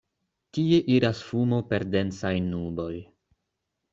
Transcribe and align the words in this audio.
Tie 0.57 0.79
iras 0.93 1.21
fumo 1.27 1.59
per 1.73 1.85
densaj 1.97 2.33
nuboj. 2.49 2.93